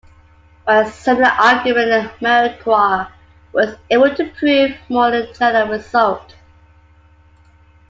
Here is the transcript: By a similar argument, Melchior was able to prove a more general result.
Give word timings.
By 0.65 0.81
a 0.81 0.89
similar 0.91 1.27
argument, 1.29 2.11
Melchior 2.23 3.07
was 3.53 3.75
able 3.87 4.09
to 4.15 4.31
prove 4.31 4.71
a 4.71 4.77
more 4.91 5.11
general 5.37 5.67
result. 5.67 6.33